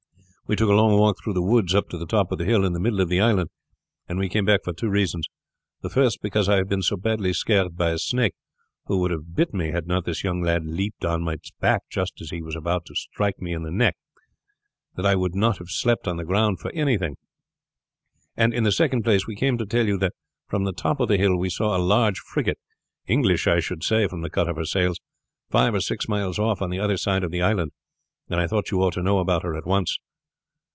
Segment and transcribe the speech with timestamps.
[0.47, 2.65] We took a long walk through the woods up to the top of the hill
[2.65, 3.49] in the middle of the island
[4.09, 5.25] and we came back for two reasons.
[5.79, 8.33] The first because I have been so badly scared by a snake,
[8.87, 11.83] who would have bit me had not this young fellow leaped on to its back
[11.89, 13.95] just as he was about to strike me in the neck,
[14.97, 17.15] that I would not have slept on the ground for anything;
[18.35, 20.11] and, in the second place, we came to tell you that
[20.49, 22.59] from the top of the hill we saw a large frigate
[23.07, 24.99] English, I should say, from the cut of her sails
[25.49, 27.71] five or six miles off on the other side of the island,
[28.29, 29.97] and I thought you ought to know about her at once."